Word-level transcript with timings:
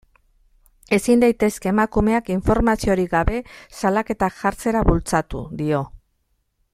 Ezin 0.95 1.19
daitezke 1.23 1.69
emakumeak 1.71 2.31
informaziorik 2.37 3.13
gabe 3.13 3.43
salaketak 3.81 4.41
jartzera 4.43 4.85
bultzatu, 4.91 5.43
dio. 5.65 5.85